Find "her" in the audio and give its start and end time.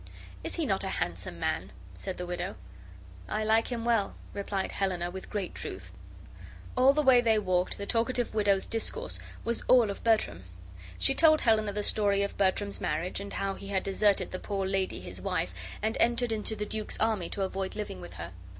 18.15-18.31